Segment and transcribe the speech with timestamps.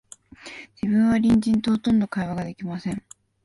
[0.81, 3.05] 自分は隣人と、ほとんど会話が出来ません